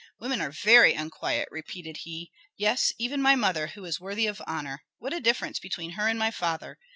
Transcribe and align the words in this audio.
"Women 0.19 0.41
are 0.41 0.49
very 0.49 0.95
unquiet!" 0.95 1.47
repeated 1.51 1.97
he. 1.97 2.31
"Yes, 2.57 2.91
even 2.97 3.21
my 3.21 3.35
mother, 3.35 3.67
who 3.67 3.85
is 3.85 3.99
worthy 4.01 4.25
of 4.25 4.41
honor. 4.47 4.81
What 4.97 5.13
a 5.13 5.19
difference 5.19 5.59
between 5.59 5.91
her 5.91 6.07
and 6.07 6.17
my 6.17 6.31
father! 6.31 6.79